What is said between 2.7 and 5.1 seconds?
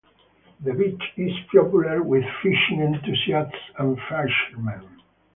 enthusiasts and fishermen.